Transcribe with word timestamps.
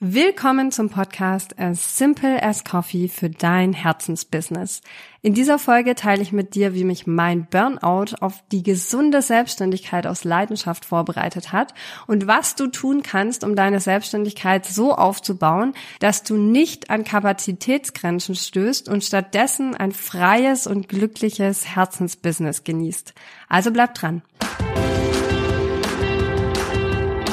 Willkommen 0.00 0.70
zum 0.70 0.90
Podcast 0.90 1.58
As 1.58 1.98
Simple 1.98 2.40
as 2.40 2.62
Coffee 2.62 3.08
für 3.08 3.30
dein 3.30 3.72
Herzensbusiness. 3.72 4.80
In 5.22 5.34
dieser 5.34 5.58
Folge 5.58 5.96
teile 5.96 6.22
ich 6.22 6.30
mit 6.30 6.54
dir, 6.54 6.72
wie 6.72 6.84
mich 6.84 7.08
mein 7.08 7.46
Burnout 7.46 8.14
auf 8.20 8.44
die 8.52 8.62
gesunde 8.62 9.22
Selbstständigkeit 9.22 10.06
aus 10.06 10.22
Leidenschaft 10.22 10.84
vorbereitet 10.84 11.50
hat 11.50 11.74
und 12.06 12.28
was 12.28 12.54
du 12.54 12.68
tun 12.68 13.02
kannst, 13.02 13.42
um 13.42 13.56
deine 13.56 13.80
Selbstständigkeit 13.80 14.66
so 14.66 14.94
aufzubauen, 14.94 15.74
dass 15.98 16.22
du 16.22 16.36
nicht 16.36 16.90
an 16.90 17.02
Kapazitätsgrenzen 17.02 18.36
stößt 18.36 18.88
und 18.88 19.02
stattdessen 19.02 19.74
ein 19.74 19.90
freies 19.90 20.68
und 20.68 20.88
glückliches 20.88 21.74
Herzensbusiness 21.74 22.62
genießt. 22.62 23.14
Also 23.48 23.72
bleib 23.72 23.94
dran. 23.94 24.22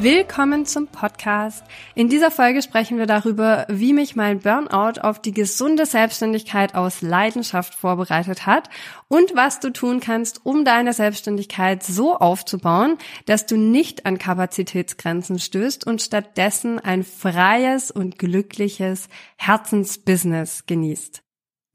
Willkommen 0.00 0.64
zum 0.64 0.86
Podcast. 0.86 1.64
In 1.96 2.08
dieser 2.08 2.30
Folge 2.30 2.62
sprechen 2.62 2.98
wir 2.98 3.06
darüber, 3.06 3.66
wie 3.68 3.92
mich 3.92 4.14
mein 4.14 4.38
Burnout 4.38 5.00
auf 5.00 5.20
die 5.20 5.32
gesunde 5.32 5.86
Selbstständigkeit 5.86 6.76
aus 6.76 7.02
Leidenschaft 7.02 7.74
vorbereitet 7.74 8.46
hat 8.46 8.70
und 9.08 9.34
was 9.34 9.58
du 9.58 9.72
tun 9.72 9.98
kannst, 9.98 10.46
um 10.46 10.64
deine 10.64 10.92
Selbstständigkeit 10.92 11.82
so 11.82 12.16
aufzubauen, 12.16 12.96
dass 13.26 13.46
du 13.46 13.56
nicht 13.56 14.06
an 14.06 14.18
Kapazitätsgrenzen 14.18 15.40
stößt 15.40 15.84
und 15.84 16.00
stattdessen 16.00 16.78
ein 16.78 17.02
freies 17.02 17.90
und 17.90 18.20
glückliches 18.20 19.08
Herzensbusiness 19.36 20.66
genießt. 20.66 21.24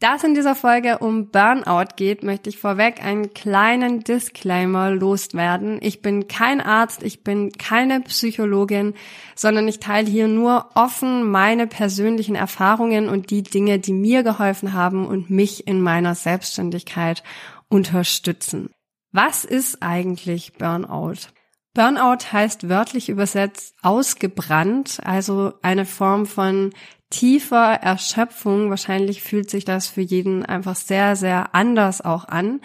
Da 0.04 0.16
es 0.16 0.24
in 0.26 0.34
dieser 0.34 0.54
Folge 0.54 0.98
um 0.98 1.30
Burnout 1.30 1.96
geht, 1.96 2.24
möchte 2.24 2.50
ich 2.50 2.58
vorweg 2.58 3.02
einen 3.02 3.34
kleinen 3.34 4.02
Disclaimer 4.02 4.92
loswerden. 4.92 5.80
Ich 5.82 6.02
bin 6.02 6.28
kein 6.28 6.60
Arzt, 6.60 7.04
ich 7.04 7.24
bin 7.24 7.54
keine 7.54 8.02
Psychologin, 8.02 8.96
sondern 9.34 9.66
ich 9.66 9.80
teile 9.80 10.10
hier 10.10 10.28
nur 10.28 10.72
offen 10.76 11.32
meine 11.32 11.68
persönlichen 11.68 12.36
Erfahrungen 12.36 13.08
und 13.08 13.30
die 13.30 13.44
Dinge, 13.44 13.80
die 13.80 13.94
mir 13.94 14.24
geholfen 14.24 14.74
haben 14.74 15.08
und 15.08 15.30
mich 15.30 15.68
in 15.68 15.82
meiner 15.82 16.16
Selbstständigkeit 16.16 17.24
unterstützen. 17.70 18.72
Was 19.14 19.46
ist 19.46 19.82
eigentlich 19.82 20.52
Burnout? 20.58 21.30
Burnout 21.74 22.34
heißt 22.34 22.68
wörtlich 22.68 23.08
übersetzt 23.08 23.74
ausgebrannt, 23.82 25.00
also 25.06 25.54
eine 25.62 25.86
Form 25.86 26.26
von 26.26 26.72
tiefer 27.14 27.76
Erschöpfung. 27.76 28.70
Wahrscheinlich 28.72 29.22
fühlt 29.22 29.50
sich 29.50 29.66
das 29.66 29.88
für 29.88 30.02
jeden 30.02 30.46
einfach 30.46 30.76
sehr, 30.76 31.16
sehr 31.16 31.54
anders 31.54 32.02
auch 32.02 32.28
an. 32.28 32.60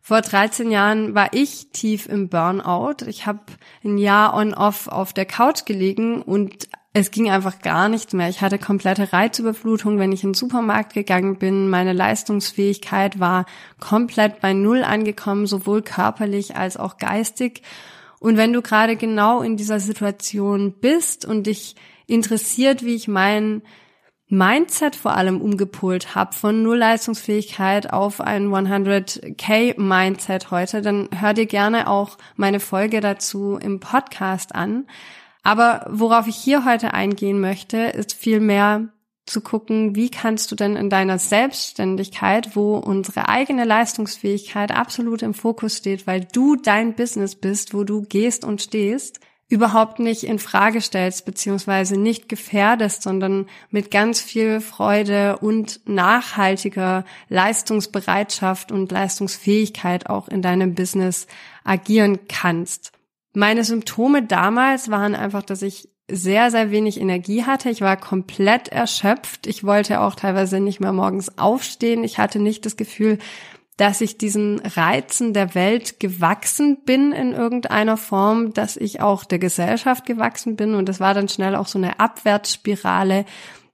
Vor 0.00 0.20
13 0.20 0.72
Jahren 0.72 1.14
war 1.14 1.28
ich 1.32 1.68
tief 1.72 2.06
im 2.06 2.28
Burnout. 2.28 3.06
Ich 3.06 3.26
habe 3.26 3.40
ein 3.84 3.98
Jahr 3.98 4.34
on-off 4.34 4.88
auf 4.88 5.12
der 5.12 5.26
Couch 5.26 5.64
gelegen 5.64 6.20
und 6.20 6.68
es 6.92 7.12
ging 7.12 7.30
einfach 7.30 7.60
gar 7.60 7.88
nichts 7.88 8.12
mehr. 8.12 8.28
Ich 8.28 8.40
hatte 8.40 8.58
komplette 8.58 9.12
Reizüberflutung, 9.12 10.00
wenn 10.00 10.10
ich 10.10 10.24
in 10.24 10.30
den 10.30 10.34
Supermarkt 10.34 10.92
gegangen 10.92 11.38
bin. 11.38 11.70
Meine 11.70 11.92
Leistungsfähigkeit 11.92 13.20
war 13.20 13.46
komplett 13.78 14.40
bei 14.40 14.52
Null 14.52 14.82
angekommen, 14.82 15.46
sowohl 15.46 15.82
körperlich 15.82 16.56
als 16.56 16.76
auch 16.76 16.98
geistig. 16.98 17.62
Und 18.18 18.36
wenn 18.36 18.52
du 18.52 18.62
gerade 18.62 18.96
genau 18.96 19.40
in 19.40 19.56
dieser 19.56 19.78
Situation 19.78 20.72
bist 20.72 21.24
und 21.24 21.46
dich 21.46 21.76
interessiert, 22.08 22.84
wie 22.84 22.96
ich 22.96 23.06
mein 23.06 23.62
Mindset 24.32 24.96
vor 24.96 25.14
allem 25.14 25.42
umgepolt 25.42 26.14
habe 26.14 26.32
von 26.32 26.62
Nullleistungsfähigkeit 26.62 27.92
auf 27.92 28.18
ein 28.18 28.48
100k 28.48 29.78
Mindset 29.78 30.50
heute, 30.50 30.80
dann 30.80 31.10
hör 31.14 31.34
dir 31.34 31.44
gerne 31.44 31.86
auch 31.86 32.16
meine 32.36 32.58
Folge 32.58 33.02
dazu 33.02 33.58
im 33.60 33.78
Podcast 33.78 34.54
an. 34.54 34.86
Aber 35.42 35.84
worauf 35.90 36.28
ich 36.28 36.36
hier 36.36 36.64
heute 36.64 36.94
eingehen 36.94 37.40
möchte, 37.40 37.76
ist 37.76 38.14
vielmehr 38.14 38.88
zu 39.26 39.42
gucken, 39.42 39.96
wie 39.96 40.08
kannst 40.08 40.50
du 40.50 40.54
denn 40.54 40.76
in 40.76 40.88
deiner 40.88 41.18
Selbstständigkeit, 41.18 42.56
wo 42.56 42.78
unsere 42.78 43.28
eigene 43.28 43.66
Leistungsfähigkeit 43.66 44.72
absolut 44.72 45.20
im 45.20 45.34
Fokus 45.34 45.76
steht, 45.76 46.06
weil 46.06 46.26
du 46.32 46.56
dein 46.56 46.94
Business 46.94 47.34
bist, 47.34 47.74
wo 47.74 47.84
du 47.84 48.00
gehst 48.00 48.46
und 48.46 48.62
stehst, 48.62 49.20
überhaupt 49.52 49.98
nicht 49.98 50.24
in 50.24 50.38
Frage 50.38 50.80
stellst, 50.80 51.26
beziehungsweise 51.26 52.00
nicht 52.00 52.26
gefährdest, 52.26 53.02
sondern 53.02 53.46
mit 53.70 53.90
ganz 53.90 54.22
viel 54.22 54.62
Freude 54.62 55.36
und 55.38 55.80
nachhaltiger 55.84 57.04
Leistungsbereitschaft 57.28 58.72
und 58.72 58.90
Leistungsfähigkeit 58.90 60.08
auch 60.08 60.28
in 60.28 60.40
deinem 60.40 60.74
Business 60.74 61.26
agieren 61.64 62.20
kannst. 62.28 62.92
Meine 63.34 63.62
Symptome 63.62 64.22
damals 64.22 64.90
waren 64.90 65.14
einfach, 65.14 65.42
dass 65.42 65.60
ich 65.60 65.90
sehr, 66.10 66.50
sehr 66.50 66.70
wenig 66.70 66.98
Energie 66.98 67.44
hatte. 67.44 67.68
Ich 67.68 67.82
war 67.82 67.98
komplett 67.98 68.68
erschöpft. 68.68 69.46
Ich 69.46 69.64
wollte 69.64 70.00
auch 70.00 70.14
teilweise 70.14 70.60
nicht 70.60 70.80
mehr 70.80 70.92
morgens 70.92 71.36
aufstehen. 71.36 72.04
Ich 72.04 72.18
hatte 72.18 72.38
nicht 72.38 72.64
das 72.64 72.78
Gefühl, 72.78 73.18
dass 73.76 74.00
ich 74.00 74.18
diesen 74.18 74.60
Reizen 74.60 75.32
der 75.32 75.54
Welt 75.54 75.98
gewachsen 75.98 76.78
bin 76.84 77.12
in 77.12 77.32
irgendeiner 77.32 77.96
Form, 77.96 78.52
dass 78.52 78.76
ich 78.76 79.00
auch 79.00 79.24
der 79.24 79.38
Gesellschaft 79.38 80.06
gewachsen 80.06 80.56
bin 80.56 80.74
und 80.74 80.88
das 80.88 81.00
war 81.00 81.14
dann 81.14 81.28
schnell 81.28 81.56
auch 81.56 81.66
so 81.66 81.78
eine 81.78 81.98
Abwärtsspirale, 81.98 83.24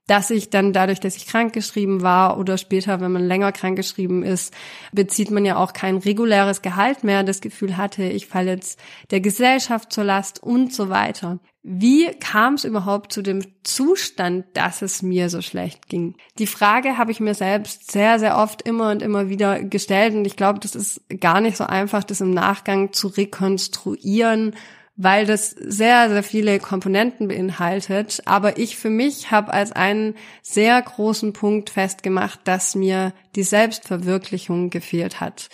dass 0.08 0.30
ich 0.30 0.48
dann 0.48 0.72
dadurch, 0.72 1.00
dass 1.00 1.16
ich 1.16 1.26
krankgeschrieben 1.26 2.00
war 2.00 2.38
oder 2.38 2.56
später, 2.56 3.00
wenn 3.00 3.12
man 3.12 3.26
länger 3.26 3.52
krankgeschrieben 3.52 4.22
ist, 4.22 4.54
bezieht 4.90 5.30
man 5.30 5.44
ja 5.44 5.56
auch 5.56 5.74
kein 5.74 5.98
reguläres 5.98 6.62
Gehalt 6.62 7.04
mehr, 7.04 7.22
das 7.22 7.42
Gefühl 7.42 7.76
hatte, 7.76 8.04
ich 8.04 8.26
falle 8.26 8.52
jetzt 8.52 8.80
der 9.10 9.20
Gesellschaft 9.20 9.92
zur 9.92 10.04
Last 10.04 10.42
und 10.42 10.72
so 10.72 10.88
weiter. 10.88 11.38
Wie 11.62 12.06
kam 12.20 12.54
es 12.54 12.64
überhaupt 12.64 13.12
zu 13.12 13.20
dem 13.20 13.42
Zustand, 13.64 14.46
dass 14.54 14.80
es 14.80 15.02
mir 15.02 15.28
so 15.28 15.42
schlecht 15.42 15.88
ging? 15.88 16.16
Die 16.38 16.46
Frage 16.46 16.96
habe 16.96 17.10
ich 17.10 17.20
mir 17.20 17.34
selbst 17.34 17.90
sehr, 17.90 18.18
sehr 18.18 18.38
oft 18.38 18.62
immer 18.62 18.90
und 18.90 19.02
immer 19.02 19.28
wieder 19.28 19.62
gestellt 19.62 20.14
und 20.14 20.24
ich 20.24 20.36
glaube, 20.36 20.60
das 20.60 20.74
ist 20.74 21.02
gar 21.20 21.40
nicht 21.40 21.56
so 21.56 21.64
einfach, 21.64 22.04
das 22.04 22.20
im 22.20 22.30
Nachgang 22.30 22.92
zu 22.92 23.08
rekonstruieren 23.08 24.54
weil 25.00 25.26
das 25.26 25.50
sehr, 25.50 26.10
sehr 26.10 26.24
viele 26.24 26.58
Komponenten 26.58 27.28
beinhaltet. 27.28 28.20
Aber 28.24 28.58
ich 28.58 28.76
für 28.76 28.90
mich 28.90 29.30
habe 29.30 29.52
als 29.52 29.70
einen 29.70 30.16
sehr 30.42 30.82
großen 30.82 31.32
Punkt 31.32 31.70
festgemacht, 31.70 32.40
dass 32.44 32.74
mir 32.74 33.14
die 33.36 33.44
Selbstverwirklichung 33.44 34.70
gefehlt 34.70 35.20
hat. 35.20 35.50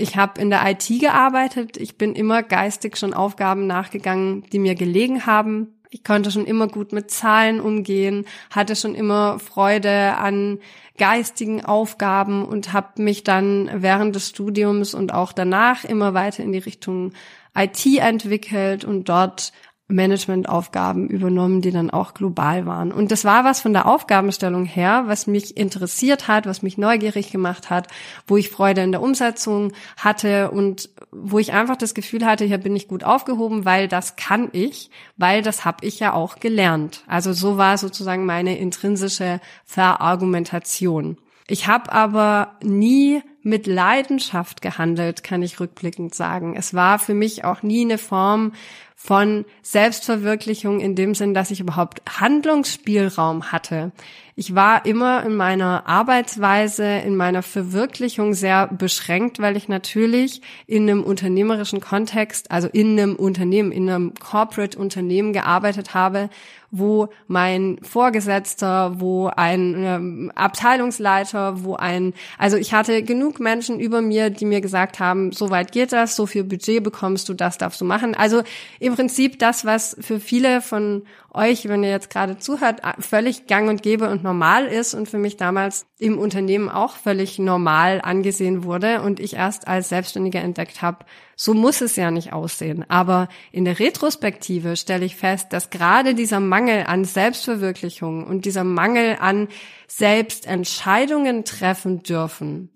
Ich 0.00 0.16
habe 0.16 0.40
in 0.40 0.48
der 0.48 0.64
IT 0.70 0.88
gearbeitet. 1.00 1.76
Ich 1.76 1.98
bin 1.98 2.14
immer 2.14 2.44
geistig 2.44 2.96
schon 2.96 3.12
Aufgaben 3.12 3.66
nachgegangen, 3.66 4.44
die 4.52 4.60
mir 4.60 4.76
gelegen 4.76 5.26
haben. 5.26 5.74
Ich 5.90 6.04
konnte 6.04 6.30
schon 6.30 6.46
immer 6.46 6.68
gut 6.68 6.92
mit 6.92 7.10
Zahlen 7.10 7.60
umgehen, 7.60 8.24
hatte 8.50 8.76
schon 8.76 8.94
immer 8.94 9.40
Freude 9.40 10.14
an 10.16 10.60
geistigen 10.98 11.64
Aufgaben 11.64 12.44
und 12.44 12.72
habe 12.72 13.02
mich 13.02 13.24
dann 13.24 13.70
während 13.74 14.14
des 14.14 14.28
Studiums 14.28 14.94
und 14.94 15.12
auch 15.12 15.32
danach 15.32 15.84
immer 15.84 16.14
weiter 16.14 16.44
in 16.44 16.52
die 16.52 16.58
Richtung 16.58 17.12
IT 17.56 17.84
entwickelt 17.84 18.84
und 18.84 19.08
dort 19.08 19.52
Managementaufgaben 19.88 21.08
übernommen, 21.08 21.62
die 21.62 21.70
dann 21.70 21.90
auch 21.90 22.12
global 22.12 22.66
waren. 22.66 22.92
Und 22.92 23.10
das 23.10 23.24
war 23.24 23.44
was 23.44 23.60
von 23.60 23.72
der 23.72 23.86
Aufgabenstellung 23.86 24.66
her, 24.66 25.04
was 25.06 25.26
mich 25.26 25.56
interessiert 25.56 26.28
hat, 26.28 26.46
was 26.46 26.62
mich 26.62 26.76
neugierig 26.76 27.32
gemacht 27.32 27.70
hat, 27.70 27.88
wo 28.26 28.36
ich 28.36 28.50
Freude 28.50 28.82
in 28.82 28.92
der 28.92 29.00
Umsetzung 29.00 29.72
hatte 29.96 30.50
und 30.50 30.90
wo 31.10 31.38
ich 31.38 31.54
einfach 31.54 31.76
das 31.76 31.94
Gefühl 31.94 32.26
hatte, 32.26 32.44
hier 32.44 32.58
bin 32.58 32.76
ich 32.76 32.86
gut 32.86 33.02
aufgehoben, 33.02 33.64
weil 33.64 33.88
das 33.88 34.16
kann 34.16 34.50
ich, 34.52 34.90
weil 35.16 35.40
das 35.42 35.64
habe 35.64 35.86
ich 35.86 35.98
ja 35.98 36.12
auch 36.12 36.38
gelernt. 36.38 37.02
Also 37.06 37.32
so 37.32 37.56
war 37.56 37.78
sozusagen 37.78 38.26
meine 38.26 38.58
intrinsische 38.58 39.40
Verargumentation. 39.64 41.16
Ich 41.46 41.66
habe 41.66 41.90
aber 41.90 42.58
nie 42.62 43.22
mit 43.42 43.66
Leidenschaft 43.66 44.60
gehandelt, 44.60 45.24
kann 45.24 45.42
ich 45.42 45.60
rückblickend 45.60 46.14
sagen. 46.14 46.54
Es 46.54 46.74
war 46.74 46.98
für 46.98 47.14
mich 47.14 47.44
auch 47.44 47.62
nie 47.62 47.86
eine 47.86 47.96
Form 47.96 48.52
von 49.00 49.44
Selbstverwirklichung 49.62 50.80
in 50.80 50.96
dem 50.96 51.14
Sinn, 51.14 51.32
dass 51.32 51.52
ich 51.52 51.60
überhaupt 51.60 52.02
Handlungsspielraum 52.20 53.52
hatte. 53.52 53.92
Ich 54.34 54.56
war 54.56 54.86
immer 54.86 55.24
in 55.24 55.36
meiner 55.36 55.86
Arbeitsweise, 55.86 56.84
in 56.84 57.16
meiner 57.16 57.42
Verwirklichung 57.42 58.34
sehr 58.34 58.66
beschränkt, 58.66 59.38
weil 59.40 59.56
ich 59.56 59.68
natürlich 59.68 60.42
in 60.66 60.90
einem 60.90 61.04
unternehmerischen 61.04 61.80
Kontext, 61.80 62.50
also 62.50 62.68
in 62.72 62.98
einem 62.98 63.14
Unternehmen, 63.14 63.70
in 63.70 63.88
einem 63.88 64.14
Corporate-Unternehmen 64.14 65.32
gearbeitet 65.32 65.94
habe, 65.94 66.28
wo 66.70 67.08
mein 67.26 67.78
Vorgesetzter, 67.82 69.00
wo 69.00 69.28
ein 69.28 69.74
ähm, 69.76 70.32
Abteilungsleiter, 70.34 71.64
wo 71.64 71.76
ein, 71.76 72.12
also 72.36 72.56
ich 72.58 72.74
hatte 72.74 73.02
genug 73.02 73.40
Menschen 73.40 73.80
über 73.80 74.02
mir, 74.02 74.30
die 74.30 74.44
mir 74.44 74.60
gesagt 74.60 75.00
haben, 75.00 75.32
so 75.32 75.50
weit 75.50 75.72
geht 75.72 75.92
das, 75.92 76.14
so 76.14 76.26
viel 76.26 76.44
Budget 76.44 76.84
bekommst 76.84 77.28
du, 77.28 77.34
das 77.34 77.58
darfst 77.58 77.80
du 77.80 77.84
machen. 77.84 78.14
Also 78.14 78.42
im 78.88 78.96
Prinzip 78.96 79.38
das, 79.38 79.64
was 79.64 79.96
für 80.00 80.18
viele 80.18 80.60
von 80.60 81.04
euch, 81.32 81.68
wenn 81.68 81.84
ihr 81.84 81.90
jetzt 81.90 82.10
gerade 82.10 82.38
zuhört, 82.38 82.80
völlig 82.98 83.46
gang 83.46 83.68
und 83.68 83.82
gäbe 83.82 84.08
und 84.08 84.24
normal 84.24 84.66
ist 84.66 84.94
und 84.94 85.08
für 85.08 85.18
mich 85.18 85.36
damals 85.36 85.86
im 85.98 86.18
Unternehmen 86.18 86.68
auch 86.68 86.96
völlig 86.96 87.38
normal 87.38 88.00
angesehen 88.02 88.64
wurde 88.64 89.02
und 89.02 89.20
ich 89.20 89.34
erst 89.34 89.68
als 89.68 89.90
Selbstständiger 89.90 90.40
entdeckt 90.40 90.82
habe, 90.82 91.04
so 91.36 91.54
muss 91.54 91.80
es 91.80 91.94
ja 91.96 92.10
nicht 92.10 92.32
aussehen. 92.32 92.84
Aber 92.88 93.28
in 93.52 93.64
der 93.64 93.78
Retrospektive 93.78 94.76
stelle 94.76 95.04
ich 95.04 95.16
fest, 95.16 95.52
dass 95.52 95.70
gerade 95.70 96.14
dieser 96.14 96.40
Mangel 96.40 96.84
an 96.86 97.04
Selbstverwirklichung 97.04 98.26
und 98.26 98.46
dieser 98.46 98.64
Mangel 98.64 99.18
an 99.20 99.48
Selbstentscheidungen 99.86 101.44
treffen 101.44 102.02
dürfen 102.02 102.70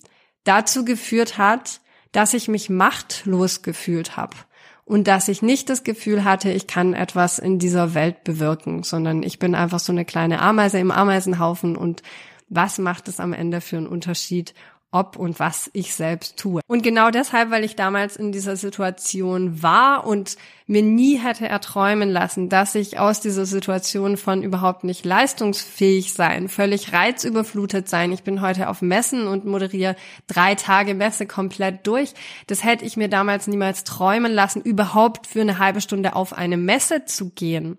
dazu 0.44 0.85
geführt 0.85 1.38
hat, 1.38 1.81
dass 2.11 2.35
ich 2.35 2.49
mich 2.49 2.69
machtlos 2.69 3.62
gefühlt 3.62 4.17
habe 4.17 4.37
und 4.84 5.06
dass 5.08 5.29
ich 5.29 5.43
nicht 5.43 5.70
das 5.70 5.84
Gefühl 5.84 6.25
hatte, 6.25 6.50
ich 6.50 6.67
kann 6.67 6.94
etwas 6.94 7.38
in 7.38 7.58
dieser 7.58 7.94
Welt 7.94 8.25
bewirken, 8.25 8.82
sondern 8.82 9.23
ich 9.23 9.38
bin 9.38 9.55
einfach 9.55 9.79
so 9.79 9.93
eine 9.93 10.05
kleine 10.05 10.40
Ameise 10.40 10.79
im 10.79 10.90
Ameisenhaufen 10.90 11.76
und 11.76 12.02
was 12.49 12.79
macht 12.79 13.08
es 13.08 13.20
am 13.20 13.32
Ende 13.32 13.61
für 13.61 13.79
einen 13.79 13.87
Unterschied, 13.87 14.55
ob 14.93 15.17
und 15.17 15.41
was 15.41 15.71
ich 15.73 15.94
selbst 15.94 16.37
tue. 16.37 16.61
Und 16.67 16.83
genau 16.83 17.11
deshalb, 17.11 17.50
weil 17.50 17.65
ich 17.65 17.77
damals 17.77 18.17
in 18.17 18.31
dieser 18.31 18.56
Situation 18.56 19.62
war 19.62 20.06
und 20.06 20.37
mir 20.67 20.83
nie 20.83 21.17
hätte 21.19 21.49
erträumen 21.49 22.11
lassen, 22.11 22.49
dass 22.49 22.75
ich 22.75 22.99
aus 22.99 23.21
dieser 23.21 23.47
Situation 23.47 24.17
von 24.17 24.43
überhaupt 24.43 24.85
nicht 24.85 25.05
leistungsfähig 25.05 26.12
sein, 26.12 26.49
völlig 26.49 26.93
reizüberflutet 26.93 27.89
sein. 27.89 28.12
Ich 28.12 28.23
bin 28.23 28.43
heute 28.43 28.69
auf 28.69 28.83
Messen 28.83 29.27
und 29.27 29.47
moderiere 29.47 29.97
drei 30.27 30.55
Tage 30.55 30.94
Messe 30.94 31.27
komplett 31.27 31.87
durch. 31.87 32.12
Das 32.47 32.62
hätte 32.62 32.85
ich 32.85 32.97
mir 32.97 33.09
damals 33.09 33.47
niemals 33.47 33.85
träumen 33.85 34.33
lassen, 34.33 34.61
überhaupt 34.61 35.27
für 35.27 35.41
eine 35.41 35.59
halbe 35.59 35.81
Stunde 35.81 36.15
auf 36.15 36.35
eine 36.35 36.59
Messe 36.59 37.06
zu 37.06 37.31
gehen. 37.31 37.79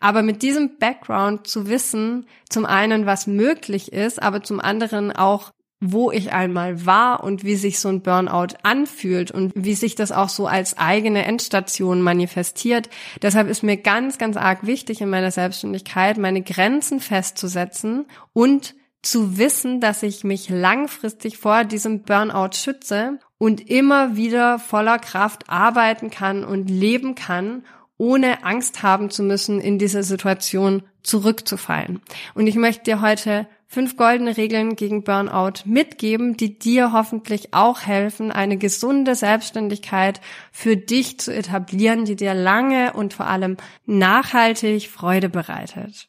Aber 0.00 0.22
mit 0.22 0.42
diesem 0.42 0.78
Background 0.78 1.46
zu 1.46 1.68
wissen, 1.68 2.26
zum 2.48 2.66
einen, 2.66 3.06
was 3.06 3.26
möglich 3.26 3.92
ist, 3.92 4.22
aber 4.22 4.42
zum 4.42 4.60
anderen 4.60 5.12
auch, 5.12 5.52
wo 5.80 6.10
ich 6.10 6.32
einmal 6.32 6.86
war 6.86 7.22
und 7.22 7.44
wie 7.44 7.54
sich 7.54 7.78
so 7.78 7.88
ein 7.88 8.02
Burnout 8.02 8.56
anfühlt 8.62 9.30
und 9.30 9.52
wie 9.54 9.74
sich 9.74 9.94
das 9.94 10.10
auch 10.10 10.28
so 10.28 10.46
als 10.46 10.76
eigene 10.76 11.24
Endstation 11.24 12.02
manifestiert. 12.02 12.88
Deshalb 13.22 13.48
ist 13.48 13.62
mir 13.62 13.76
ganz, 13.76 14.18
ganz 14.18 14.36
arg 14.36 14.66
wichtig 14.66 15.00
in 15.00 15.10
meiner 15.10 15.30
Selbstständigkeit, 15.30 16.18
meine 16.18 16.42
Grenzen 16.42 16.98
festzusetzen 17.00 18.06
und 18.32 18.74
zu 19.02 19.38
wissen, 19.38 19.80
dass 19.80 20.02
ich 20.02 20.24
mich 20.24 20.48
langfristig 20.48 21.38
vor 21.38 21.64
diesem 21.64 22.02
Burnout 22.02 22.54
schütze 22.54 23.20
und 23.38 23.70
immer 23.70 24.16
wieder 24.16 24.58
voller 24.58 24.98
Kraft 24.98 25.48
arbeiten 25.48 26.10
kann 26.10 26.44
und 26.44 26.68
leben 26.68 27.14
kann, 27.14 27.64
ohne 27.96 28.44
Angst 28.44 28.82
haben 28.82 29.10
zu 29.10 29.22
müssen, 29.22 29.60
in 29.60 29.78
diese 29.78 30.02
Situation 30.02 30.82
zurückzufallen. 31.02 32.00
Und 32.34 32.48
ich 32.48 32.56
möchte 32.56 32.84
dir 32.84 33.00
heute 33.00 33.46
fünf 33.68 33.96
goldene 33.96 34.36
Regeln 34.36 34.76
gegen 34.76 35.04
Burnout 35.04 35.64
mitgeben, 35.66 36.36
die 36.36 36.58
dir 36.58 36.92
hoffentlich 36.92 37.52
auch 37.52 37.82
helfen, 37.82 38.32
eine 38.32 38.56
gesunde 38.56 39.14
Selbstständigkeit 39.14 40.20
für 40.50 40.76
dich 40.76 41.20
zu 41.20 41.34
etablieren, 41.34 42.06
die 42.06 42.16
dir 42.16 42.34
lange 42.34 42.94
und 42.94 43.12
vor 43.12 43.26
allem 43.26 43.58
nachhaltig 43.84 44.88
Freude 44.88 45.28
bereitet. 45.28 46.08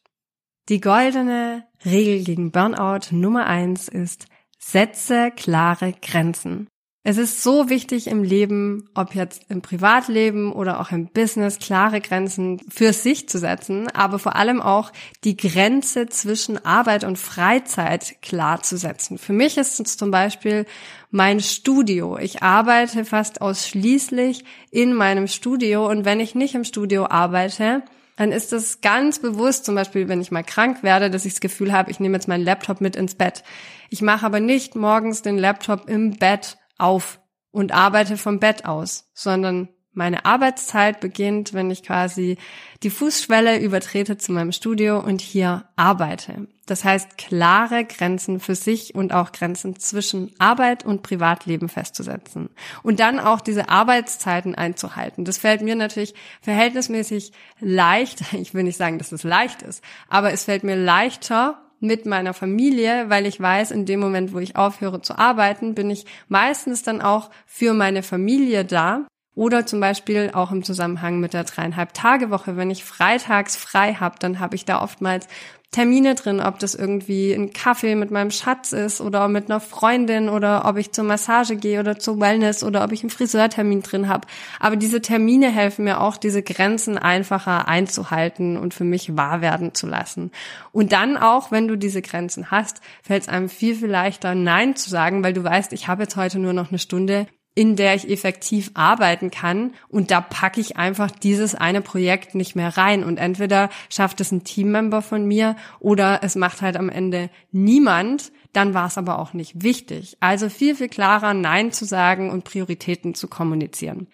Die 0.70 0.80
goldene 0.80 1.68
Regel 1.84 2.24
gegen 2.24 2.52
Burnout 2.52 3.12
Nummer 3.12 3.48
eins 3.48 3.90
ist, 3.90 4.28
setze 4.58 5.32
klare 5.36 5.94
Grenzen. 6.02 6.70
Es 7.02 7.18
ist 7.18 7.44
so 7.44 7.70
wichtig 7.70 8.08
im 8.08 8.24
Leben, 8.24 8.90
ob 8.94 9.16
jetzt 9.16 9.44
im 9.48 9.62
Privatleben 9.62 10.52
oder 10.52 10.82
auch 10.82 10.92
im 10.92 11.08
Business, 11.08 11.58
klare 11.58 12.02
Grenzen 12.02 12.60
für 12.70 12.92
sich 12.92 13.30
zu 13.30 13.40
setzen, 13.40 13.88
aber 13.94 14.20
vor 14.20 14.36
allem 14.36 14.62
auch 14.62 14.92
die 15.24 15.38
Grenze 15.38 16.08
zwischen 16.08 16.64
Arbeit 16.66 17.06
und 17.06 17.18
Freizeit 17.18 18.22
klar 18.22 18.62
zu 18.64 18.76
setzen. 18.76 19.18
Für 19.18 19.32
mich 19.32 19.58
ist 19.58 19.80
es 19.80 19.96
zum 19.96 20.12
Beispiel 20.12 20.66
mein 21.10 21.40
Studio. 21.40 22.18
Ich 22.18 22.44
arbeite 22.44 23.06
fast 23.06 23.42
ausschließlich 23.42 24.44
in 24.70 24.94
meinem 24.94 25.28
Studio 25.28 25.90
und 25.90 26.04
wenn 26.04 26.20
ich 26.20 26.36
nicht 26.36 26.54
im 26.54 26.66
Studio 26.66 27.08
arbeite, 27.08 27.82
dann 28.18 28.34
ist 28.34 28.52
es 28.52 28.82
ganz 28.82 29.20
bewusst, 29.20 29.64
zum 29.64 29.76
Beispiel, 29.76 30.10
wenn 30.10 30.20
ich 30.20 30.32
mal 30.32 30.44
krank 30.44 30.84
werde, 30.84 31.10
dass 31.10 31.24
ich 31.24 31.36
das 31.36 31.40
Gefühl 31.40 31.72
habe, 31.72 31.92
ich 31.92 32.02
nehme 32.02 32.18
jetzt 32.18 32.28
meinen 32.28 32.44
Laptop 32.44 32.82
mit 32.82 32.98
ins 32.98 33.16
Bett. 33.16 33.46
Ich 33.90 34.02
mache 34.02 34.26
aber 34.26 34.42
nicht 34.42 34.76
morgens 34.76 35.22
den 35.22 35.38
Laptop 35.38 35.90
im 35.90 36.18
Bett 36.18 36.58
auf 36.80 37.20
und 37.52 37.72
arbeite 37.72 38.18
vom 38.18 38.40
Bett 38.40 38.66
aus, 38.66 39.10
sondern 39.14 39.70
meine 39.92 40.24
Arbeitszeit 40.26 41.00
beginnt, 41.00 41.54
wenn 41.54 41.72
ich 41.72 41.84
quasi 41.84 42.38
die 42.84 42.90
Fußschwelle 42.90 43.60
übertrete 43.60 44.18
zu 44.18 44.32
meinem 44.32 44.52
Studio 44.52 45.00
und 45.00 45.20
hier 45.20 45.66
arbeite. 45.76 46.48
Das 46.68 46.84
heißt, 46.84 47.18
klare 47.18 47.84
Grenzen 47.86 48.40
für 48.40 48.54
sich 48.54 48.94
und 48.94 49.12
auch 49.12 49.32
Grenzen 49.32 49.80
zwischen 49.80 50.32
Arbeit 50.38 50.86
und 50.86 51.02
Privatleben 51.02 51.68
festzusetzen. 51.68 52.50
Und 52.84 53.00
dann 53.00 53.20
auch 53.20 53.42
diese 53.42 53.70
Arbeitszeiten 53.70 54.54
einzuhalten. 54.54 55.26
Das 55.26 55.40
fällt 55.40 55.64
mir 55.64 55.76
natürlich 55.76 56.14
verhältnismäßig 56.42 57.34
leicht. 57.60 58.22
Ich 58.40 58.54
will 58.54 58.64
nicht 58.64 58.78
sagen, 58.78 59.00
dass 59.00 59.12
es 59.12 59.24
leicht 59.24 59.64
ist, 59.64 59.84
aber 60.08 60.32
es 60.32 60.46
fällt 60.46 60.64
mir 60.64 60.76
leichter, 60.76 61.69
mit 61.80 62.06
meiner 62.06 62.34
Familie, 62.34 63.10
weil 63.10 63.26
ich 63.26 63.40
weiß, 63.40 63.72
in 63.72 63.86
dem 63.86 64.00
Moment, 64.00 64.34
wo 64.34 64.40
ich 64.40 64.56
aufhöre 64.56 65.02
zu 65.02 65.18
arbeiten, 65.18 65.76
bin 65.76 65.90
ich 65.90 66.06
meistens 66.28 66.84
dann 66.84 67.02
auch 67.02 67.30
für 67.46 67.74
meine 67.74 68.04
Familie 68.04 68.66
da. 68.66 69.08
Oder 69.40 69.66
zum 69.66 69.80
Beispiel 69.80 70.32
auch 70.34 70.52
im 70.52 70.66
Zusammenhang 70.66 71.22
mit 71.22 71.34
der 71.34 71.46
dreieinhalb 71.46 71.94
Tage 71.94 72.30
Woche, 72.30 72.58
wenn 72.58 72.70
ich 72.70 72.84
freitags 72.84 73.56
frei 73.56 73.94
habe, 73.94 74.18
dann 74.20 74.42
habe 74.42 74.54
ich 74.54 74.66
da 74.66 74.82
oftmals 74.82 75.30
Termine 75.72 76.16
drin, 76.16 76.42
ob 76.42 76.60
das 76.60 76.76
irgendwie 76.76 77.32
ein 77.32 77.54
Kaffee 77.54 77.96
mit 77.96 78.12
meinem 78.12 78.32
Schatz 78.32 78.74
ist 78.74 79.00
oder 79.00 79.30
mit 79.30 79.50
einer 79.50 79.62
Freundin 79.62 80.28
oder 80.28 80.66
ob 80.66 80.76
ich 80.76 80.92
zur 80.92 81.06
Massage 81.06 81.56
gehe 81.56 81.80
oder 81.80 81.98
zur 81.98 82.20
Wellness 82.20 82.66
oder 82.66 82.84
ob 82.84 82.92
ich 82.92 83.02
einen 83.02 83.12
Friseurtermin 83.12 83.82
drin 83.82 84.10
habe. 84.10 84.28
Aber 84.60 84.76
diese 84.76 85.02
Termine 85.02 85.50
helfen 85.50 85.86
mir 85.86 86.02
auch, 86.02 86.18
diese 86.18 86.44
Grenzen 86.44 86.98
einfacher 86.98 87.70
einzuhalten 87.70 88.58
und 88.58 88.74
für 88.74 88.84
mich 88.84 89.16
wahr 89.16 89.40
werden 89.40 89.74
zu 89.74 89.88
lassen. 89.88 90.32
Und 90.74 90.92
dann 90.92 91.16
auch, 91.16 91.50
wenn 91.50 91.70
du 91.70 91.78
diese 91.78 92.02
Grenzen 92.02 92.52
hast, 92.52 92.82
fällt 93.04 93.24
es 93.24 93.30
einem 93.30 93.48
viel, 93.48 93.76
viel 93.76 93.90
leichter, 93.90 94.36
Nein 94.36 94.76
zu 94.76 94.90
sagen, 94.90 95.24
weil 95.24 95.32
du 95.32 95.46
weißt, 95.46 95.72
ich 95.72 95.88
habe 95.88 96.02
jetzt 96.02 96.18
heute 96.18 96.40
nur 96.40 96.52
noch 96.52 96.72
eine 96.72 96.80
Stunde 96.80 97.26
in 97.60 97.76
der 97.76 97.94
ich 97.94 98.10
effektiv 98.10 98.72
arbeiten 98.74 99.32
kann. 99.32 99.74
Und 99.90 100.12
da 100.12 100.22
packe 100.22 100.62
ich 100.62 100.78
einfach 100.78 101.12
dieses 101.12 101.56
eine 101.56 101.82
Projekt 101.82 102.34
nicht 102.34 102.56
mehr 102.56 102.78
rein. 102.78 103.04
Und 103.04 103.18
entweder 103.18 103.70
schafft 103.90 104.22
es 104.22 104.32
ein 104.32 104.46
Teammember 104.46 105.02
von 105.02 105.26
mir 105.26 105.58
oder 105.82 106.22
es 106.24 106.38
macht 106.38 106.62
halt 106.62 106.78
am 106.78 106.88
Ende 106.88 107.30
niemand. 107.52 108.32
Dann 108.54 108.74
war 108.74 108.88
es 108.88 108.98
aber 108.98 109.20
auch 109.20 109.34
nicht 109.34 109.62
wichtig. 109.62 110.16
Also 110.22 110.48
viel, 110.48 110.74
viel 110.74 110.88
klarer 110.88 111.34
Nein 111.34 111.74
zu 111.74 111.84
sagen 111.84 112.30
und 112.32 112.46
Prioritäten 112.46 113.14
zu 113.14 113.28
kommunizieren. 113.28 114.08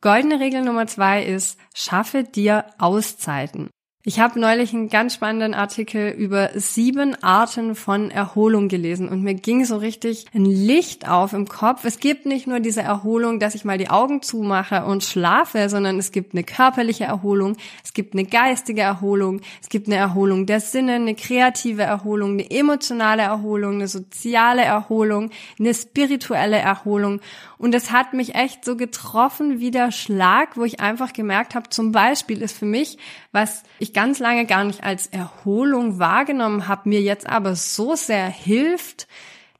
Goldene 0.00 0.40
Regel 0.40 0.62
Nummer 0.62 0.88
zwei 0.88 1.22
ist, 1.22 1.56
schaffe 1.76 2.24
dir 2.24 2.64
Auszeiten. 2.78 3.70
Ich 4.04 4.20
habe 4.20 4.38
neulich 4.38 4.72
einen 4.72 4.90
ganz 4.90 5.14
spannenden 5.14 5.54
Artikel 5.54 6.10
über 6.10 6.50
sieben 6.54 7.20
Arten 7.20 7.74
von 7.74 8.12
Erholung 8.12 8.68
gelesen 8.68 9.08
und 9.08 9.24
mir 9.24 9.34
ging 9.34 9.64
so 9.64 9.76
richtig 9.76 10.26
ein 10.32 10.44
Licht 10.44 11.08
auf 11.08 11.32
im 11.32 11.48
Kopf. 11.48 11.84
Es 11.84 11.98
gibt 11.98 12.24
nicht 12.24 12.46
nur 12.46 12.60
diese 12.60 12.80
Erholung, 12.80 13.40
dass 13.40 13.56
ich 13.56 13.64
mal 13.64 13.76
die 13.76 13.90
Augen 13.90 14.22
zumache 14.22 14.84
und 14.84 15.02
schlafe, 15.02 15.68
sondern 15.68 15.98
es 15.98 16.12
gibt 16.12 16.32
eine 16.32 16.44
körperliche 16.44 17.04
Erholung, 17.04 17.56
es 17.82 17.92
gibt 17.92 18.14
eine 18.14 18.24
geistige 18.24 18.82
Erholung, 18.82 19.40
es 19.60 19.68
gibt 19.68 19.88
eine 19.88 19.96
Erholung 19.96 20.46
der 20.46 20.60
Sinne, 20.60 20.94
eine 20.94 21.16
kreative 21.16 21.82
Erholung, 21.82 22.34
eine 22.34 22.48
emotionale 22.52 23.22
Erholung, 23.22 23.74
eine 23.74 23.88
soziale 23.88 24.62
Erholung, 24.62 25.30
eine 25.58 25.74
spirituelle 25.74 26.58
Erholung. 26.58 27.20
Und 27.58 27.74
es 27.74 27.90
hat 27.90 28.14
mich 28.14 28.36
echt 28.36 28.64
so 28.64 28.76
getroffen 28.76 29.58
wie 29.58 29.72
der 29.72 29.90
Schlag, 29.90 30.56
wo 30.56 30.62
ich 30.64 30.78
einfach 30.78 31.12
gemerkt 31.12 31.56
habe, 31.56 31.68
zum 31.70 31.90
Beispiel 31.90 32.40
ist 32.40 32.56
für 32.56 32.66
mich, 32.66 32.98
was 33.32 33.64
ich 33.80 33.92
ganz 33.98 34.20
lange 34.20 34.46
gar 34.46 34.62
nicht 34.62 34.84
als 34.84 35.08
Erholung 35.08 35.98
wahrgenommen 35.98 36.68
habe, 36.68 36.88
mir 36.88 37.00
jetzt 37.00 37.28
aber 37.28 37.56
so 37.56 37.96
sehr 37.96 38.28
hilft, 38.28 39.08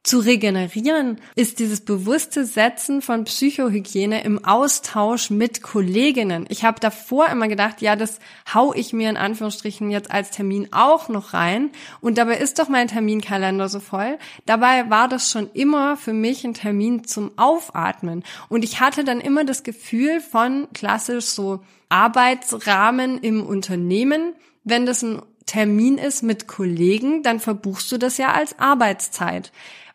zu 0.04 0.20
regenerieren 0.20 1.18
ist 1.34 1.58
dieses 1.58 1.80
bewusste 1.80 2.44
Setzen 2.44 3.02
von 3.02 3.24
Psychohygiene 3.24 4.22
im 4.22 4.44
Austausch 4.44 5.30
mit 5.30 5.60
Kolleginnen. 5.60 6.46
Ich 6.50 6.62
habe 6.62 6.78
davor 6.78 7.26
immer 7.30 7.48
gedacht, 7.48 7.82
ja, 7.82 7.96
das 7.96 8.20
hau 8.54 8.72
ich 8.72 8.92
mir 8.92 9.10
in 9.10 9.16
Anführungsstrichen 9.16 9.90
jetzt 9.90 10.12
als 10.12 10.30
Termin 10.30 10.68
auch 10.70 11.08
noch 11.08 11.34
rein 11.34 11.70
und 12.00 12.16
dabei 12.16 12.36
ist 12.36 12.60
doch 12.60 12.68
mein 12.68 12.86
Terminkalender 12.86 13.68
so 13.68 13.80
voll. 13.80 14.18
Dabei 14.46 14.88
war 14.88 15.08
das 15.08 15.32
schon 15.32 15.50
immer 15.52 15.96
für 15.96 16.12
mich 16.12 16.44
ein 16.44 16.54
Termin 16.54 17.02
zum 17.02 17.32
Aufatmen 17.36 18.22
und 18.48 18.62
ich 18.62 18.78
hatte 18.78 19.02
dann 19.02 19.20
immer 19.20 19.44
das 19.44 19.64
Gefühl 19.64 20.20
von 20.20 20.68
klassisch 20.72 21.24
so 21.24 21.58
Arbeitsrahmen 21.88 23.18
im 23.18 23.44
Unternehmen, 23.44 24.34
wenn 24.64 24.86
das 24.86 25.02
ein 25.02 25.22
Termin 25.46 25.96
ist 25.96 26.22
mit 26.22 26.46
Kollegen, 26.46 27.22
dann 27.22 27.40
verbuchst 27.40 27.90
du 27.90 27.98
das 27.98 28.18
ja 28.18 28.32
als 28.32 28.58
Arbeitszeit. 28.58 29.50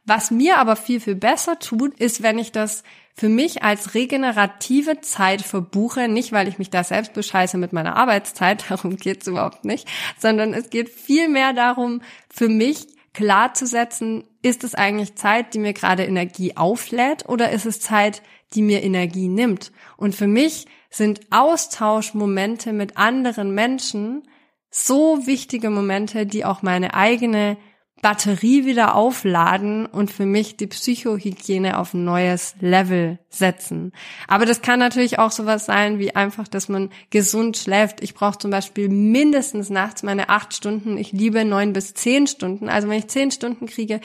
Was 0.05 0.31
mir 0.31 0.57
aber 0.57 0.75
viel, 0.75 0.99
viel 0.99 1.15
besser 1.15 1.59
tut, 1.59 1.97
ist, 1.99 2.23
wenn 2.23 2.37
ich 2.37 2.51
das 2.51 2.83
für 3.15 3.29
mich 3.29 3.63
als 3.63 3.93
regenerative 3.93 5.01
Zeit 5.01 5.43
verbuche, 5.43 6.07
nicht 6.07 6.31
weil 6.31 6.47
ich 6.47 6.57
mich 6.57 6.71
da 6.71 6.83
selbst 6.83 7.13
bescheiße 7.13 7.57
mit 7.57 7.71
meiner 7.71 7.95
Arbeitszeit, 7.95 8.65
darum 8.69 8.97
geht's 8.97 9.27
überhaupt 9.27 9.65
nicht, 9.65 9.87
sondern 10.17 10.53
es 10.53 10.69
geht 10.69 10.89
viel 10.89 11.29
mehr 11.29 11.53
darum, 11.53 12.01
für 12.29 12.49
mich 12.49 12.87
klar 13.13 13.53
zu 13.53 13.67
setzen, 13.67 14.23
ist 14.41 14.63
es 14.63 14.73
eigentlich 14.73 15.15
Zeit, 15.15 15.53
die 15.53 15.59
mir 15.59 15.73
gerade 15.73 16.03
Energie 16.03 16.57
auflädt 16.57 17.29
oder 17.29 17.51
ist 17.51 17.67
es 17.67 17.79
Zeit, 17.79 18.23
die 18.55 18.63
mir 18.63 18.83
Energie 18.83 19.27
nimmt? 19.27 19.71
Und 19.97 20.15
für 20.15 20.27
mich 20.27 20.65
sind 20.93 21.21
Austauschmomente 21.31 22.71
mit 22.71 22.97
anderen 22.97 23.53
Menschen 23.53 24.23
so 24.69 25.25
wichtige 25.25 25.69
Momente, 25.69 26.25
die 26.25 26.45
auch 26.45 26.61
meine 26.61 26.93
eigene 26.93 27.57
Batterie 28.03 28.65
wieder 28.65 28.95
aufladen 28.95 29.85
und 29.85 30.11
für 30.11 30.25
mich 30.25 30.57
die 30.57 30.67
Psychohygiene 30.67 31.79
auf 31.79 31.93
ein 31.93 32.03
neues 32.03 32.53
Level 32.59 33.17
setzen. 33.29 33.93
Aber 34.27 34.45
das 34.45 34.61
kann 34.61 34.77
natürlich 34.77 35.19
auch 35.19 35.31
sowas 35.31 35.65
sein 35.65 35.99
wie 35.99 36.13
einfach, 36.13 36.49
dass 36.49 36.67
man 36.67 36.89
gesund 37.11 37.55
schläft. 37.55 38.03
Ich 38.03 38.13
brauche 38.13 38.37
zum 38.37 38.51
Beispiel 38.51 38.89
mindestens 38.89 39.69
nachts 39.69 40.03
meine 40.03 40.27
acht 40.27 40.53
Stunden. 40.53 40.97
Ich 40.97 41.13
liebe 41.13 41.45
neun 41.45 41.71
bis 41.71 41.93
zehn 41.93 42.27
Stunden. 42.27 42.67
Also 42.67 42.89
wenn 42.89 42.99
ich 42.99 43.07
zehn 43.07 43.31
Stunden 43.31 43.67
kriege, 43.67 44.01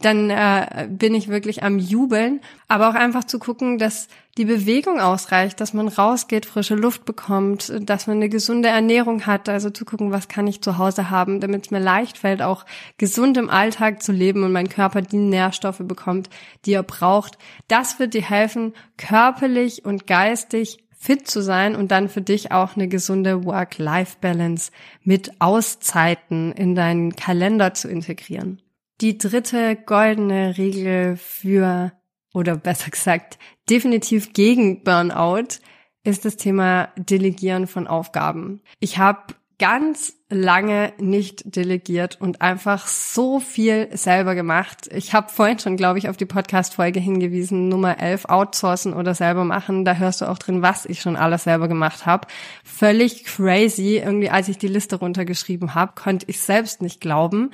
dann 0.00 0.30
äh, 0.30 0.88
bin 0.88 1.14
ich 1.14 1.26
wirklich 1.26 1.64
am 1.64 1.80
Jubeln. 1.80 2.40
Aber 2.68 2.88
auch 2.88 2.94
einfach 2.94 3.24
zu 3.24 3.40
gucken, 3.40 3.78
dass 3.78 4.06
die 4.38 4.44
Bewegung 4.44 5.00
ausreicht, 5.00 5.60
dass 5.60 5.74
man 5.74 5.88
rausgeht, 5.88 6.46
frische 6.46 6.74
Luft 6.74 7.04
bekommt, 7.04 7.72
dass 7.80 8.06
man 8.06 8.18
eine 8.18 8.28
gesunde 8.28 8.68
Ernährung 8.68 9.26
hat. 9.26 9.48
Also 9.48 9.70
zu 9.70 9.84
gucken, 9.84 10.12
was 10.12 10.28
kann 10.28 10.46
ich 10.46 10.62
zu 10.62 10.78
Hause 10.78 11.10
haben, 11.10 11.40
damit 11.40 11.66
es 11.66 11.70
mir 11.70 11.80
leicht 11.80 12.18
fällt, 12.18 12.40
auch 12.40 12.64
gesund 12.96 13.36
im 13.36 13.50
Alltag 13.50 14.02
zu 14.02 14.12
leben 14.12 14.44
und 14.44 14.52
mein 14.52 14.68
Körper 14.68 15.02
die 15.02 15.16
Nährstoffe 15.16 15.82
bekommt, 15.82 16.30
die 16.64 16.74
er 16.74 16.82
braucht. 16.82 17.38
Das 17.68 17.98
wird 17.98 18.14
dir 18.14 18.22
helfen, 18.22 18.74
körperlich 18.96 19.84
und 19.84 20.06
geistig 20.06 20.84
fit 21.00 21.26
zu 21.26 21.42
sein 21.42 21.74
und 21.74 21.90
dann 21.90 22.08
für 22.10 22.20
dich 22.20 22.52
auch 22.52 22.76
eine 22.76 22.86
gesunde 22.86 23.44
Work-Life-Balance 23.44 24.70
mit 25.02 25.40
Auszeiten 25.40 26.52
in 26.52 26.74
deinen 26.74 27.16
Kalender 27.16 27.72
zu 27.72 27.88
integrieren. 27.88 28.60
Die 29.00 29.16
dritte 29.16 29.76
goldene 29.76 30.58
Regel 30.58 31.16
für, 31.16 31.92
oder 32.34 32.56
besser 32.56 32.90
gesagt, 32.90 33.38
definitiv 33.68 34.32
gegen 34.32 34.82
Burnout 34.84 35.58
ist 36.04 36.24
das 36.24 36.36
Thema 36.36 36.88
Delegieren 36.96 37.66
von 37.66 37.86
Aufgaben. 37.86 38.62
Ich 38.78 38.98
habe 38.98 39.34
ganz 39.60 40.14
lange 40.30 40.94
nicht 40.98 41.54
delegiert 41.54 42.18
und 42.18 42.40
einfach 42.40 42.86
so 42.86 43.40
viel 43.40 43.88
selber 43.92 44.34
gemacht. 44.34 44.88
Ich 44.90 45.12
habe 45.12 45.28
vorhin 45.28 45.58
schon, 45.58 45.76
glaube 45.76 45.98
ich, 45.98 46.08
auf 46.08 46.16
die 46.16 46.24
Podcast-Folge 46.24 46.98
hingewiesen, 46.98 47.68
Nummer 47.68 47.98
11, 48.00 48.24
outsourcen 48.24 48.94
oder 48.94 49.14
selber 49.14 49.44
machen. 49.44 49.84
Da 49.84 49.96
hörst 49.96 50.22
du 50.22 50.30
auch 50.30 50.38
drin, 50.38 50.62
was 50.62 50.86
ich 50.86 51.02
schon 51.02 51.14
alles 51.14 51.44
selber 51.44 51.68
gemacht 51.68 52.06
habe. 52.06 52.26
Völlig 52.64 53.24
crazy. 53.24 53.98
Irgendwie, 54.02 54.30
als 54.30 54.48
ich 54.48 54.56
die 54.56 54.68
Liste 54.68 54.96
runtergeschrieben 54.96 55.74
habe, 55.74 55.92
konnte 55.94 56.24
ich 56.30 56.40
selbst 56.40 56.80
nicht 56.80 57.02
glauben 57.02 57.50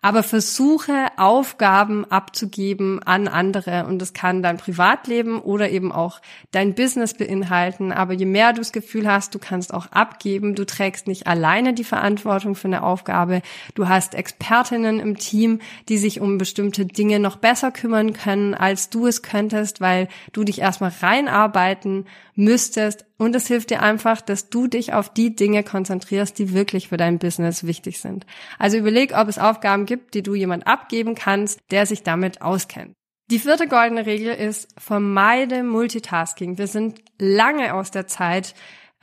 aber 0.00 0.22
versuche 0.22 1.06
Aufgaben 1.16 2.04
abzugeben 2.04 3.02
an 3.02 3.26
andere. 3.26 3.86
Und 3.86 3.98
das 4.00 4.12
kann 4.12 4.42
dein 4.42 4.56
Privatleben 4.56 5.40
oder 5.40 5.70
eben 5.70 5.90
auch 5.90 6.20
dein 6.52 6.74
Business 6.74 7.14
beinhalten. 7.14 7.92
Aber 7.92 8.12
je 8.12 8.26
mehr 8.26 8.52
du 8.52 8.58
das 8.58 8.72
Gefühl 8.72 9.10
hast, 9.10 9.34
du 9.34 9.38
kannst 9.38 9.74
auch 9.74 9.86
abgeben, 9.90 10.54
du 10.54 10.64
trägst 10.64 11.08
nicht 11.08 11.26
alleine 11.26 11.74
die 11.74 11.84
Verantwortung 11.84 12.54
für 12.54 12.68
eine 12.68 12.82
Aufgabe, 12.82 13.42
du 13.74 13.88
hast 13.88 14.14
Expertinnen 14.14 15.00
im 15.00 15.16
Team, 15.16 15.60
die 15.88 15.98
sich 15.98 16.20
um 16.20 16.38
bestimmte 16.38 16.86
Dinge 16.86 17.18
noch 17.18 17.36
besser 17.36 17.72
kümmern 17.72 18.12
können, 18.12 18.54
als 18.54 18.90
du 18.90 19.06
es 19.06 19.22
könntest, 19.22 19.80
weil 19.80 20.08
du 20.32 20.44
dich 20.44 20.60
erstmal 20.60 20.92
reinarbeiten 21.00 22.06
müsstest. 22.38 23.04
Und 23.18 23.34
es 23.34 23.48
hilft 23.48 23.70
dir 23.70 23.82
einfach, 23.82 24.20
dass 24.20 24.48
du 24.48 24.68
dich 24.68 24.94
auf 24.94 25.12
die 25.12 25.34
Dinge 25.34 25.64
konzentrierst, 25.64 26.38
die 26.38 26.54
wirklich 26.54 26.88
für 26.88 26.96
dein 26.96 27.18
Business 27.18 27.64
wichtig 27.64 28.00
sind. 28.00 28.24
Also 28.58 28.78
überleg, 28.78 29.12
ob 29.14 29.28
es 29.28 29.38
Aufgaben 29.38 29.84
gibt, 29.84 30.14
die 30.14 30.22
du 30.22 30.34
jemand 30.34 30.66
abgeben 30.66 31.14
kannst, 31.14 31.60
der 31.70 31.84
sich 31.84 32.04
damit 32.04 32.40
auskennt. 32.40 32.94
Die 33.30 33.40
vierte 33.40 33.66
goldene 33.66 34.06
Regel 34.06 34.34
ist, 34.34 34.68
vermeide 34.78 35.62
Multitasking. 35.62 36.56
Wir 36.56 36.68
sind 36.68 37.02
lange 37.18 37.74
aus 37.74 37.90
der 37.90 38.06
Zeit 38.06 38.54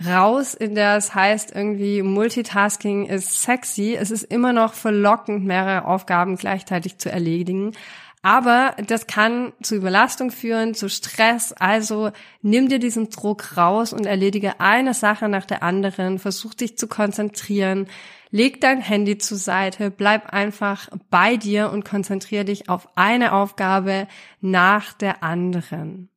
raus, 0.03 0.53
in 0.53 0.75
der 0.75 0.97
es 0.97 1.13
heißt 1.13 1.55
irgendwie 1.55 2.01
Multitasking 2.01 3.05
ist 3.05 3.41
sexy. 3.41 3.95
Es 3.99 4.11
ist 4.11 4.23
immer 4.23 4.51
noch 4.53 4.73
verlockend, 4.73 5.45
mehrere 5.45 5.85
Aufgaben 5.85 6.37
gleichzeitig 6.37 6.97
zu 6.97 7.11
erledigen. 7.11 7.73
Aber 8.25 8.73
das 8.87 9.05
kann 9.05 9.53
zu 9.61 9.75
Überlastung 9.75 10.31
führen, 10.31 10.73
zu 10.73 10.89
Stress. 10.89 11.53
Also 11.53 12.09
nimm 12.41 12.69
dir 12.69 12.79
diesen 12.79 13.11
Druck 13.11 13.55
raus 13.55 13.93
und 13.93 14.07
erledige 14.07 14.59
eine 14.59 14.95
Sache 14.95 15.29
nach 15.29 15.45
der 15.45 15.61
anderen. 15.61 16.17
Versuch 16.17 16.55
dich 16.55 16.75
zu 16.75 16.87
konzentrieren. 16.87 17.85
Leg 18.31 18.61
dein 18.61 18.81
Handy 18.81 19.19
zur 19.19 19.37
Seite. 19.37 19.91
Bleib 19.91 20.33
einfach 20.33 20.89
bei 21.11 21.37
dir 21.37 21.69
und 21.69 21.85
konzentriere 21.85 22.45
dich 22.45 22.67
auf 22.67 22.89
eine 22.95 23.31
Aufgabe 23.31 24.07
nach 24.41 24.93
der 24.93 25.21
anderen. 25.21 26.09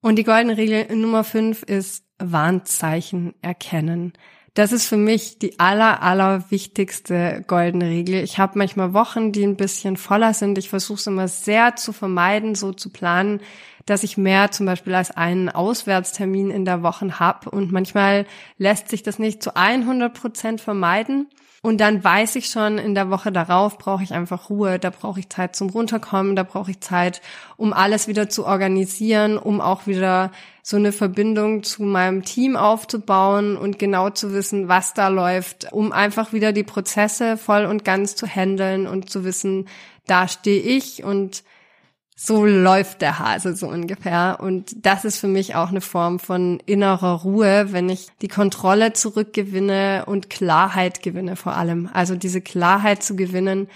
Und 0.00 0.16
die 0.16 0.24
goldene 0.24 0.56
Regel 0.56 0.96
Nummer 0.96 1.22
fünf 1.22 1.62
ist 1.64 2.06
Warnzeichen 2.16 3.34
erkennen. 3.42 4.14
Das 4.54 4.70
ist 4.70 4.86
für 4.86 4.98
mich 4.98 5.38
die 5.38 5.58
aller, 5.58 6.02
aller 6.02 6.50
wichtigste 6.50 7.42
goldene 7.46 7.86
Regel. 7.86 8.22
Ich 8.22 8.38
habe 8.38 8.58
manchmal 8.58 8.92
Wochen, 8.92 9.32
die 9.32 9.44
ein 9.44 9.56
bisschen 9.56 9.96
voller 9.96 10.34
sind. 10.34 10.58
Ich 10.58 10.68
versuche 10.68 10.98
es 10.98 11.06
immer 11.06 11.26
sehr 11.26 11.74
zu 11.76 11.94
vermeiden, 11.94 12.54
so 12.54 12.72
zu 12.72 12.90
planen, 12.90 13.40
dass 13.86 14.02
ich 14.02 14.18
mehr 14.18 14.50
zum 14.50 14.66
Beispiel 14.66 14.94
als 14.94 15.10
einen 15.10 15.48
Auswärtstermin 15.48 16.50
in 16.50 16.66
der 16.66 16.82
Woche 16.82 17.18
habe. 17.18 17.48
Und 17.48 17.72
manchmal 17.72 18.26
lässt 18.58 18.90
sich 18.90 19.02
das 19.02 19.18
nicht 19.18 19.42
zu 19.42 19.56
100 19.56 20.12
Prozent 20.12 20.60
vermeiden. 20.60 21.28
Und 21.64 21.80
dann 21.80 22.02
weiß 22.02 22.34
ich 22.34 22.46
schon, 22.46 22.76
in 22.78 22.96
der 22.96 23.08
Woche 23.08 23.30
darauf 23.30 23.78
brauche 23.78 24.02
ich 24.02 24.12
einfach 24.12 24.50
Ruhe, 24.50 24.80
da 24.80 24.90
brauche 24.90 25.20
ich 25.20 25.28
Zeit 25.28 25.54
zum 25.54 25.70
Runterkommen, 25.70 26.34
da 26.34 26.42
brauche 26.42 26.72
ich 26.72 26.80
Zeit, 26.80 27.22
um 27.56 27.72
alles 27.72 28.08
wieder 28.08 28.28
zu 28.28 28.44
organisieren, 28.44 29.38
um 29.38 29.60
auch 29.60 29.86
wieder 29.86 30.32
so 30.64 30.76
eine 30.76 30.90
Verbindung 30.90 31.62
zu 31.62 31.84
meinem 31.84 32.24
Team 32.24 32.56
aufzubauen 32.56 33.56
und 33.56 33.78
genau 33.78 34.10
zu 34.10 34.32
wissen, 34.32 34.66
was 34.66 34.92
da 34.92 35.06
läuft, 35.06 35.72
um 35.72 35.92
einfach 35.92 36.32
wieder 36.32 36.52
die 36.52 36.64
Prozesse 36.64 37.36
voll 37.36 37.64
und 37.64 37.84
ganz 37.84 38.16
zu 38.16 38.26
handeln 38.26 38.88
und 38.88 39.08
zu 39.08 39.22
wissen, 39.24 39.68
da 40.08 40.26
stehe 40.26 40.60
ich 40.60 41.04
und 41.04 41.44
so 42.14 42.44
läuft 42.44 43.00
der 43.00 43.18
Hase 43.18 43.56
so 43.56 43.68
ungefähr. 43.68 44.38
Und 44.40 44.84
das 44.86 45.04
ist 45.04 45.18
für 45.18 45.28
mich 45.28 45.54
auch 45.54 45.70
eine 45.70 45.80
Form 45.80 46.18
von 46.18 46.60
innerer 46.66 47.22
Ruhe, 47.22 47.72
wenn 47.72 47.88
ich 47.88 48.08
die 48.20 48.28
Kontrolle 48.28 48.92
zurückgewinne 48.92 50.04
und 50.06 50.30
Klarheit 50.30 51.02
gewinne 51.02 51.36
vor 51.36 51.56
allem. 51.56 51.88
Also 51.92 52.14
diese 52.14 52.40
Klarheit 52.40 53.02
zu 53.02 53.16
gewinnen, 53.16 53.68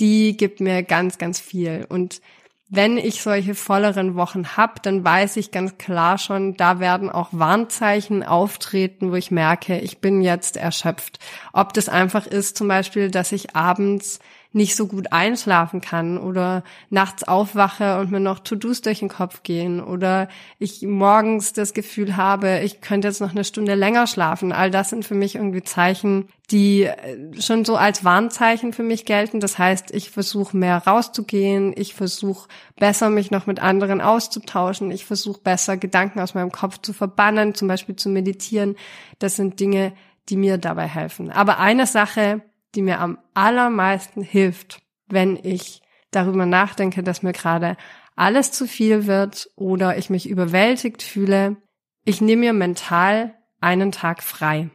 die 0.00 0.36
gibt 0.36 0.60
mir 0.60 0.82
ganz, 0.82 1.18
ganz 1.18 1.40
viel. 1.40 1.86
Und 1.88 2.20
wenn 2.68 2.98
ich 2.98 3.22
solche 3.22 3.54
volleren 3.54 4.16
Wochen 4.16 4.56
hab, 4.56 4.82
dann 4.82 5.04
weiß 5.04 5.36
ich 5.36 5.52
ganz 5.52 5.78
klar 5.78 6.18
schon, 6.18 6.56
da 6.56 6.80
werden 6.80 7.08
auch 7.10 7.28
Warnzeichen 7.30 8.24
auftreten, 8.24 9.12
wo 9.12 9.14
ich 9.14 9.30
merke, 9.30 9.78
ich 9.78 9.98
bin 9.98 10.20
jetzt 10.20 10.56
erschöpft. 10.56 11.20
Ob 11.52 11.72
das 11.74 11.88
einfach 11.88 12.26
ist, 12.26 12.56
zum 12.56 12.66
Beispiel, 12.66 13.10
dass 13.10 13.30
ich 13.30 13.54
abends 13.54 14.18
nicht 14.56 14.74
so 14.74 14.86
gut 14.86 15.12
einschlafen 15.12 15.82
kann 15.82 16.16
oder 16.16 16.64
nachts 16.88 17.24
aufwache 17.24 18.00
und 18.00 18.10
mir 18.10 18.20
noch 18.20 18.38
To-Dos 18.38 18.80
durch 18.80 19.00
den 19.00 19.10
Kopf 19.10 19.42
gehen 19.42 19.82
oder 19.82 20.28
ich 20.58 20.80
morgens 20.80 21.52
das 21.52 21.74
Gefühl 21.74 22.16
habe, 22.16 22.60
ich 22.60 22.80
könnte 22.80 23.06
jetzt 23.06 23.20
noch 23.20 23.32
eine 23.32 23.44
Stunde 23.44 23.74
länger 23.74 24.06
schlafen. 24.06 24.52
All 24.52 24.70
das 24.70 24.88
sind 24.88 25.04
für 25.04 25.14
mich 25.14 25.34
irgendwie 25.34 25.62
Zeichen, 25.62 26.30
die 26.50 26.84
äh, 26.84 27.38
schon 27.38 27.66
so 27.66 27.76
als 27.76 28.02
Warnzeichen 28.02 28.72
für 28.72 28.82
mich 28.82 29.04
gelten. 29.04 29.40
Das 29.40 29.58
heißt, 29.58 29.94
ich 29.94 30.10
versuche 30.10 30.56
mehr 30.56 30.78
rauszugehen, 30.78 31.74
ich 31.76 31.94
versuche 31.94 32.48
besser 32.76 33.10
mich 33.10 33.30
noch 33.30 33.46
mit 33.46 33.60
anderen 33.60 34.00
auszutauschen, 34.00 34.90
ich 34.90 35.04
versuche 35.04 35.40
besser 35.40 35.76
Gedanken 35.76 36.18
aus 36.20 36.32
meinem 36.32 36.50
Kopf 36.50 36.78
zu 36.80 36.94
verbannen, 36.94 37.54
zum 37.54 37.68
Beispiel 37.68 37.96
zu 37.96 38.08
meditieren. 38.08 38.76
Das 39.18 39.36
sind 39.36 39.60
Dinge, 39.60 39.92
die 40.30 40.36
mir 40.38 40.56
dabei 40.56 40.86
helfen. 40.86 41.30
Aber 41.30 41.58
eine 41.58 41.86
Sache, 41.86 42.40
die 42.76 42.82
mir 42.82 43.00
am 43.00 43.18
allermeisten 43.34 44.22
hilft, 44.22 44.82
wenn 45.08 45.36
ich 45.42 45.82
darüber 46.10 46.46
nachdenke, 46.46 47.02
dass 47.02 47.22
mir 47.22 47.32
gerade 47.32 47.76
alles 48.14 48.52
zu 48.52 48.66
viel 48.66 49.06
wird 49.06 49.50
oder 49.56 49.98
ich 49.98 50.10
mich 50.10 50.28
überwältigt 50.28 51.02
fühle, 51.02 51.56
ich 52.04 52.20
nehme 52.20 52.40
mir 52.40 52.52
mental 52.52 53.34
einen 53.60 53.92
Tag 53.92 54.22
frei. 54.22 54.70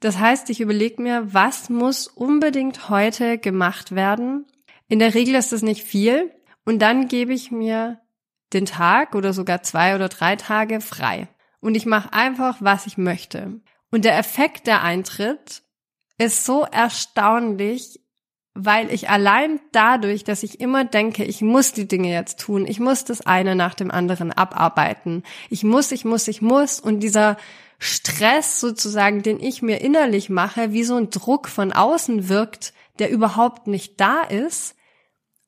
Das 0.00 0.18
heißt, 0.18 0.48
ich 0.48 0.60
überlege 0.60 1.02
mir, 1.02 1.34
was 1.34 1.68
muss 1.68 2.06
unbedingt 2.06 2.88
heute 2.88 3.36
gemacht 3.36 3.94
werden. 3.94 4.46
In 4.88 4.98
der 4.98 5.14
Regel 5.14 5.34
ist 5.34 5.52
es 5.52 5.62
nicht 5.62 5.82
viel 5.82 6.32
und 6.64 6.80
dann 6.80 7.08
gebe 7.08 7.34
ich 7.34 7.50
mir 7.50 8.00
den 8.52 8.64
Tag 8.64 9.14
oder 9.14 9.32
sogar 9.32 9.62
zwei 9.62 9.94
oder 9.94 10.08
drei 10.08 10.36
Tage 10.36 10.80
frei. 10.80 11.28
Und 11.60 11.74
ich 11.74 11.84
mache 11.84 12.12
einfach, 12.12 12.56
was 12.60 12.86
ich 12.86 12.96
möchte. 12.96 13.60
Und 13.90 14.04
der 14.04 14.18
Effekt, 14.18 14.66
der 14.66 14.82
eintritt, 14.82 15.62
ist 16.20 16.44
so 16.44 16.66
erstaunlich, 16.70 18.00
weil 18.54 18.92
ich 18.92 19.08
allein 19.08 19.60
dadurch, 19.72 20.24
dass 20.24 20.42
ich 20.42 20.60
immer 20.60 20.84
denke, 20.84 21.24
ich 21.24 21.40
muss 21.40 21.72
die 21.72 21.88
Dinge 21.88 22.12
jetzt 22.12 22.40
tun, 22.40 22.66
ich 22.66 22.78
muss 22.78 23.04
das 23.04 23.22
eine 23.22 23.54
nach 23.54 23.74
dem 23.74 23.90
anderen 23.90 24.32
abarbeiten, 24.32 25.22
ich 25.48 25.64
muss, 25.64 25.92
ich 25.92 26.04
muss, 26.04 26.28
ich 26.28 26.42
muss 26.42 26.78
und 26.78 27.00
dieser 27.00 27.36
Stress 27.78 28.60
sozusagen, 28.60 29.22
den 29.22 29.40
ich 29.40 29.62
mir 29.62 29.80
innerlich 29.80 30.28
mache, 30.28 30.72
wie 30.72 30.84
so 30.84 30.96
ein 30.96 31.08
Druck 31.08 31.48
von 31.48 31.72
außen 31.72 32.28
wirkt, 32.28 32.74
der 32.98 33.10
überhaupt 33.10 33.66
nicht 33.66 33.98
da 33.98 34.20
ist. 34.22 34.76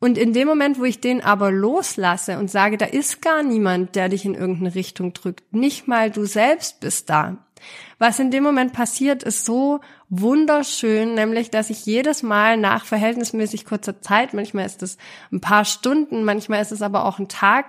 Und 0.03 0.19
in 0.19 0.33
dem 0.33 0.49
Moment, 0.49 0.81
wo 0.81 0.85
ich 0.85 1.01
den 1.01 1.23
aber 1.23 1.53
loslasse 1.53 2.37
und 2.41 2.51
sage, 2.51 2.77
da 2.77 2.87
ist 2.87 3.23
gar 3.23 3.45
niemand, 3.45 3.95
der 3.95 4.09
dich 4.09 4.25
in 4.25 4.35
irgendeine 4.35 4.75
Richtung 4.75 5.13
drückt, 5.13 5.55
nicht 5.55 5.87
mal 5.87 6.11
du 6.11 6.25
selbst 6.25 6.81
bist 6.81 7.09
da. 7.09 7.37
Was 8.01 8.19
in 8.19 8.33
dem 8.33 8.43
Moment 8.43 8.73
passiert, 8.73 9.23
ist 9.23 9.45
so 9.45 9.79
wunderschön, 10.09 11.15
nämlich, 11.15 11.53
dass 11.53 11.71
ich 11.71 11.87
jedes 11.87 12.25
Mal 12.25 12.57
nach 12.57 12.85
verhältnismäßig 12.85 13.65
kurzer 13.65 14.01
Zeit, 14.01 14.35
manchmal 14.35 14.67
ist 14.67 14.83
es 14.83 14.99
ein 15.31 15.41
paar 15.41 15.65
Stunden, 15.65 16.25
manchmal 16.25 16.63
ist 16.63 16.73
es 16.73 16.83
aber 16.83 17.05
auch 17.05 17.21
ein 17.21 17.29
Tag, 17.29 17.67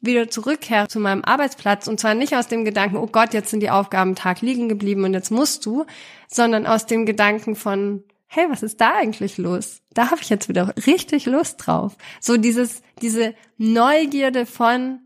wieder 0.00 0.28
zurückkehre 0.28 0.88
zu 0.88 0.98
meinem 0.98 1.22
Arbeitsplatz 1.22 1.86
und 1.86 2.00
zwar 2.00 2.14
nicht 2.14 2.34
aus 2.34 2.48
dem 2.48 2.64
Gedanken, 2.64 2.96
oh 2.96 3.06
Gott, 3.06 3.32
jetzt 3.32 3.50
sind 3.50 3.60
die 3.60 3.70
Aufgaben 3.70 4.16
Tag 4.16 4.40
liegen 4.40 4.68
geblieben 4.68 5.04
und 5.04 5.14
jetzt 5.14 5.30
musst 5.30 5.64
du, 5.64 5.86
sondern 6.26 6.66
aus 6.66 6.86
dem 6.86 7.06
Gedanken 7.06 7.54
von, 7.54 8.02
hey, 8.28 8.46
was 8.48 8.62
ist 8.62 8.80
da 8.80 8.94
eigentlich 8.94 9.38
los? 9.38 9.82
Da 9.94 10.10
habe 10.10 10.20
ich 10.20 10.28
jetzt 10.28 10.48
wieder 10.48 10.74
richtig 10.86 11.26
Lust 11.26 11.66
drauf. 11.66 11.96
So 12.20 12.36
dieses, 12.36 12.82
diese 13.00 13.34
Neugierde 13.56 14.46
von, 14.46 15.00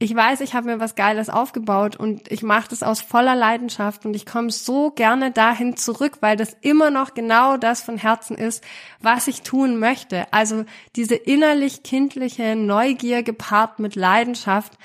ich 0.00 0.14
weiß, 0.14 0.40
ich 0.42 0.54
habe 0.54 0.66
mir 0.66 0.80
was 0.80 0.94
Geiles 0.94 1.28
aufgebaut 1.28 1.96
und 1.96 2.30
ich 2.30 2.42
mache 2.42 2.68
das 2.68 2.82
aus 2.82 3.00
voller 3.00 3.34
Leidenschaft 3.34 4.06
und 4.06 4.14
ich 4.14 4.26
komme 4.26 4.50
so 4.50 4.90
gerne 4.90 5.30
dahin 5.30 5.76
zurück, 5.76 6.18
weil 6.20 6.36
das 6.36 6.56
immer 6.60 6.90
noch 6.90 7.14
genau 7.14 7.56
das 7.56 7.82
von 7.82 7.96
Herzen 7.96 8.36
ist, 8.36 8.62
was 9.00 9.28
ich 9.28 9.42
tun 9.42 9.78
möchte. 9.78 10.32
Also 10.32 10.64
diese 10.94 11.14
innerlich 11.16 11.82
kindliche 11.82 12.54
Neugier 12.54 13.22
gepaart 13.22 13.78
mit 13.78 13.96
Leidenschaft, 13.96 14.78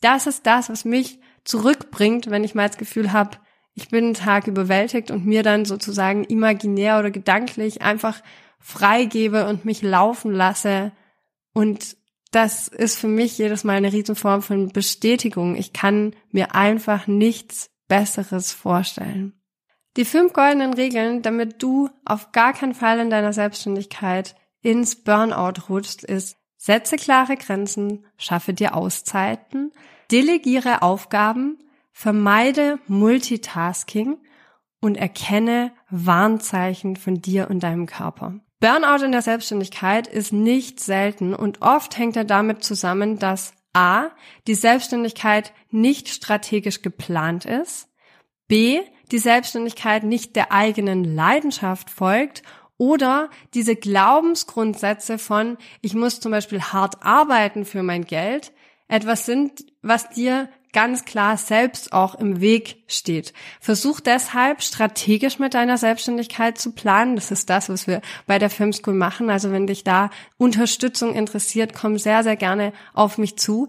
das 0.00 0.26
ist 0.26 0.46
das, 0.46 0.68
was 0.68 0.84
mich 0.84 1.18
zurückbringt, 1.44 2.30
wenn 2.30 2.44
ich 2.44 2.54
mal 2.54 2.68
das 2.68 2.78
Gefühl 2.78 3.12
habe, 3.12 3.38
ich 3.74 3.88
bin 3.88 4.04
einen 4.04 4.14
Tag 4.14 4.46
überwältigt 4.46 5.10
und 5.10 5.26
mir 5.26 5.42
dann 5.42 5.64
sozusagen 5.64 6.24
imaginär 6.24 6.98
oder 6.98 7.10
gedanklich 7.10 7.82
einfach 7.82 8.22
freigebe 8.58 9.46
und 9.46 9.64
mich 9.64 9.82
laufen 9.82 10.32
lasse 10.32 10.92
und 11.52 11.96
das 12.34 12.66
ist 12.66 12.98
für 12.98 13.08
mich 13.08 13.38
jedes 13.38 13.62
Mal 13.62 13.76
eine 13.76 13.92
Riesenform 13.92 14.42
von 14.42 14.68
Bestätigung. 14.70 15.54
Ich 15.54 15.72
kann 15.72 16.16
mir 16.32 16.54
einfach 16.54 17.06
nichts 17.06 17.70
Besseres 17.86 18.50
vorstellen. 18.50 19.34
Die 19.96 20.04
fünf 20.04 20.32
goldenen 20.32 20.74
Regeln, 20.74 21.22
damit 21.22 21.62
du 21.62 21.88
auf 22.04 22.32
gar 22.32 22.52
keinen 22.52 22.74
Fall 22.74 22.98
in 22.98 23.10
deiner 23.10 23.32
Selbstständigkeit 23.32 24.34
ins 24.62 24.96
Burnout 24.96 25.68
rutschst, 25.68 26.02
ist, 26.02 26.36
setze 26.56 26.96
klare 26.96 27.36
Grenzen, 27.36 28.04
schaffe 28.16 28.52
dir 28.52 28.74
Auszeiten, 28.74 29.70
delegiere 30.10 30.82
Aufgaben, 30.82 31.58
vermeide 31.94 32.80
Multitasking 32.88 34.18
und 34.80 34.96
erkenne 34.96 35.72
Warnzeichen 35.88 36.96
von 36.96 37.22
dir 37.22 37.48
und 37.48 37.60
deinem 37.60 37.86
Körper. 37.86 38.40
Burnout 38.60 39.04
in 39.04 39.12
der 39.12 39.22
Selbstständigkeit 39.22 40.06
ist 40.06 40.32
nicht 40.32 40.80
selten 40.80 41.34
und 41.34 41.62
oft 41.62 41.96
hängt 41.96 42.16
er 42.16 42.24
damit 42.24 42.64
zusammen, 42.64 43.18
dass 43.18 43.54
A, 43.72 44.08
die 44.46 44.54
Selbstständigkeit 44.54 45.52
nicht 45.70 46.08
strategisch 46.08 46.82
geplant 46.82 47.44
ist, 47.44 47.88
B, 48.48 48.80
die 49.10 49.18
Selbstständigkeit 49.18 50.02
nicht 50.02 50.36
der 50.36 50.52
eigenen 50.52 51.04
Leidenschaft 51.04 51.90
folgt 51.90 52.42
oder 52.76 53.30
diese 53.54 53.76
Glaubensgrundsätze 53.76 55.18
von, 55.18 55.58
ich 55.80 55.94
muss 55.94 56.20
zum 56.20 56.32
Beispiel 56.32 56.60
hart 56.60 57.02
arbeiten 57.02 57.64
für 57.64 57.82
mein 57.82 58.04
Geld, 58.04 58.52
etwas 58.88 59.26
sind, 59.26 59.64
was 59.82 60.10
dir 60.10 60.48
ganz 60.74 61.06
klar 61.06 61.38
selbst 61.38 61.94
auch 61.94 62.14
im 62.14 62.42
Weg 62.42 62.84
steht. 62.86 63.32
Versuch 63.60 64.00
deshalb 64.00 64.62
strategisch 64.62 65.38
mit 65.38 65.54
deiner 65.54 65.78
Selbstständigkeit 65.78 66.58
zu 66.58 66.72
planen. 66.72 67.16
Das 67.16 67.30
ist 67.30 67.48
das, 67.48 67.70
was 67.70 67.86
wir 67.86 68.02
bei 68.26 68.38
der 68.38 68.50
Film 68.50 68.74
School 68.74 68.92
machen. 68.92 69.30
Also 69.30 69.50
wenn 69.50 69.66
dich 69.66 69.84
da 69.84 70.10
Unterstützung 70.36 71.14
interessiert, 71.14 71.72
komm 71.72 71.96
sehr, 71.96 72.22
sehr 72.22 72.36
gerne 72.36 72.74
auf 72.92 73.16
mich 73.16 73.38
zu. 73.38 73.68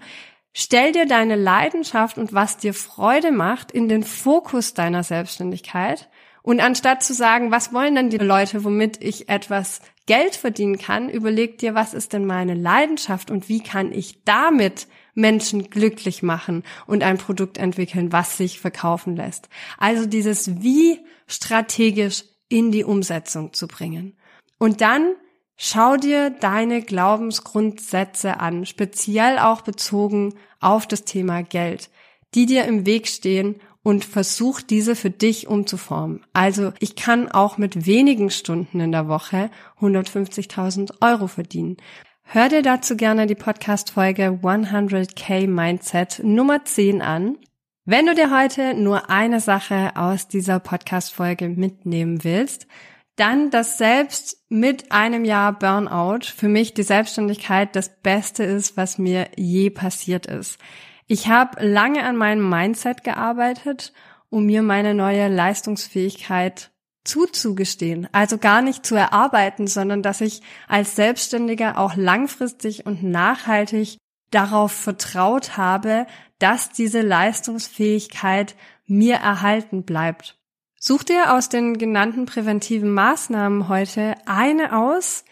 Stell 0.52 0.92
dir 0.92 1.06
deine 1.06 1.36
Leidenschaft 1.36 2.18
und 2.18 2.34
was 2.34 2.58
dir 2.58 2.74
Freude 2.74 3.32
macht 3.32 3.72
in 3.72 3.88
den 3.88 4.04
Fokus 4.04 4.74
deiner 4.74 5.04
Selbstständigkeit. 5.04 6.10
Und 6.42 6.60
anstatt 6.60 7.04
zu 7.04 7.14
sagen, 7.14 7.52
was 7.52 7.74
wollen 7.74 7.96
denn 7.96 8.10
die 8.10 8.18
Leute, 8.18 8.64
womit 8.64 9.02
ich 9.02 9.30
etwas 9.30 9.82
Geld 10.06 10.36
verdienen 10.36 10.78
kann, 10.78 11.10
überleg 11.10 11.58
dir, 11.58 11.74
was 11.74 11.94
ist 11.94 12.14
denn 12.14 12.26
meine 12.26 12.54
Leidenschaft 12.54 13.32
und 13.32 13.50
wie 13.50 13.62
kann 13.62 13.92
ich 13.92 14.24
damit 14.24 14.88
Menschen 15.16 15.70
glücklich 15.70 16.22
machen 16.22 16.64
und 16.86 17.04
ein 17.04 17.18
Produkt 17.18 17.58
entwickeln, 17.58 18.12
was 18.12 18.38
sich 18.38 18.60
verkaufen 18.60 19.16
lässt. 19.16 19.50
Also 19.78 20.06
dieses 20.06 20.62
wie 20.62 21.00
strategisch 21.28 22.24
in 22.48 22.72
die 22.72 22.84
Umsetzung 22.84 23.54
zu 23.54 23.68
bringen. 23.68 24.16
Und 24.60 24.82
dann 24.82 25.16
schau 25.58 25.98
dir 25.98 26.30
deine 26.30 26.82
Glaubensgrundsätze 26.82 28.40
an, 28.40 28.66
speziell 28.66 29.40
auch 29.40 29.62
bezogen 29.62 30.36
auf 30.60 30.88
das 30.88 31.06
Thema 31.06 31.42
Geld, 31.42 31.90
die 32.36 32.46
dir 32.46 32.66
im 32.66 32.86
Weg 32.86 33.08
stehen 33.08 33.56
und 33.86 34.04
versuch 34.04 34.62
diese 34.62 34.96
für 34.96 35.12
dich 35.12 35.48
umzuformen. 35.48 36.26
Also 36.34 36.74
ich 36.80 36.96
kann 36.96 37.32
auch 37.32 37.58
mit 37.58 37.86
wenigen 37.86 38.32
Stunden 38.32 38.80
in 38.80 38.92
der 38.92 39.08
Woche 39.08 39.52
150.000 39.80 41.02
Euro 41.02 41.28
verdienen. 41.28 41.78
Hör 42.28 42.50
dir 42.50 42.64
dazu 42.64 42.98
gerne 42.98 43.28
die 43.28 43.36
Podcast-Folge 43.36 44.40
100k 44.42 45.48
Mindset 45.48 46.20
Nummer 46.24 46.66
10 46.66 47.02
an. 47.02 47.38
Wenn 47.86 48.08
du 48.08 48.16
dir 48.16 48.36
heute 48.36 48.74
nur 48.74 49.10
eine 49.10 49.40
Sache 49.40 49.92
aus 49.96 50.28
dieser 50.28 50.60
Podcast-Folge 50.60 51.48
mitnehmen 51.48 52.24
willst, 52.24 52.68
dann, 53.16 53.52
dass 53.52 53.78
selbst 53.78 54.44
mit 54.50 54.92
einem 54.92 55.24
Jahr 55.24 55.58
Burnout 55.58 56.26
für 56.36 56.50
mich 56.50 56.74
die 56.74 56.84
Selbstständigkeit 56.84 57.74
das 57.76 58.02
Beste 58.02 58.44
ist, 58.44 58.76
was 58.76 58.98
mir 58.98 59.30
je 59.38 59.70
passiert 59.70 60.26
ist. 60.26 60.60
Ich 61.08 61.30
habe 61.30 61.66
lange 61.66 62.04
an 62.04 62.18
meinem 62.18 62.50
Mindset 62.50 63.04
gearbeitet, 63.04 63.94
um 64.30 64.46
mir 64.46 64.64
meine 64.64 64.94
neue 64.94 65.30
Leistungsfähigkeit 65.30 66.72
zuzugestehen. 67.06 68.10
Also 68.12 68.38
gar 68.38 68.62
nicht 68.62 68.86
zu 68.86 68.96
erarbeiten, 68.96 69.68
sondern 69.68 70.02
dass 70.02 70.22
ich 70.22 70.42
als 70.68 70.96
Selbstständiger 70.96 71.78
auch 71.78 71.96
langfristig 71.96 72.86
und 72.86 73.04
nachhaltig 73.04 73.98
darauf 74.32 74.72
vertraut 74.72 75.56
habe, 75.56 76.08
dass 76.40 76.72
diese 76.72 77.02
Leistungsfähigkeit 77.02 78.56
mir 78.86 79.16
erhalten 79.16 79.84
bleibt. 79.84 80.38
Such 80.78 81.04
dir 81.04 81.34
aus 81.34 81.50
den 81.50 81.78
genannten 81.78 82.26
präventiven 82.26 82.92
Maßnahmen 82.92 83.70
heute 83.70 84.16
eine 84.26 84.78
aus, 84.78 85.24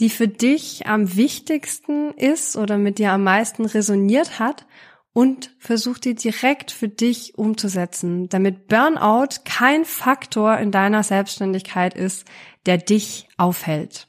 die 0.00 0.10
für 0.10 0.28
dich 0.28 0.86
am 0.86 1.16
wichtigsten 1.16 2.12
ist 2.12 2.56
oder 2.56 2.76
mit 2.76 2.98
dir 2.98 3.12
am 3.12 3.24
meisten 3.24 3.64
resoniert 3.64 4.38
hat 4.38 4.66
und 5.16 5.50
versuch 5.58 5.96
die 5.96 6.14
direkt 6.14 6.70
für 6.70 6.88
dich 6.88 7.38
umzusetzen, 7.38 8.28
damit 8.28 8.68
Burnout 8.68 9.40
kein 9.46 9.86
Faktor 9.86 10.58
in 10.58 10.70
deiner 10.70 11.02
Selbstständigkeit 11.02 11.94
ist, 11.94 12.26
der 12.66 12.76
dich 12.76 13.26
aufhält. 13.38 14.08